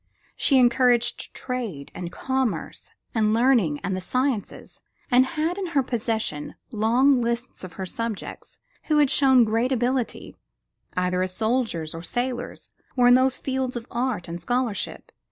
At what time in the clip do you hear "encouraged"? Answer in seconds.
0.57-1.31